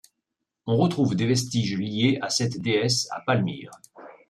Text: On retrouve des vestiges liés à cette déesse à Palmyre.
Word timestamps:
On 0.65 0.77
retrouve 0.77 1.13
des 1.13 1.27
vestiges 1.27 1.77
liés 1.77 2.17
à 2.23 2.29
cette 2.31 2.59
déesse 2.59 3.07
à 3.11 3.21
Palmyre. 3.21 3.69